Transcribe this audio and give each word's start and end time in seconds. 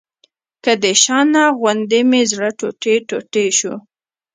که 0.63 0.71
د 0.83 0.85
شانه 1.03 1.43
غوندې 1.59 2.01
مې 2.09 2.21
زړه 2.31 2.49
ټوټې 2.59 2.95
ټوټې 3.09 3.45
شو. 3.57 3.75